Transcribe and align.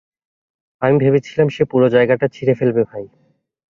আমি 0.81 0.95
ভেবেছিলাম 0.97 1.47
সে 1.49 1.63
পুরো 1.65 1.87
জায়গাটা 1.89 2.25
ছিঁড়ে 2.27 2.53
ফেলবে, 2.55 2.81
ভাই। 2.83 3.05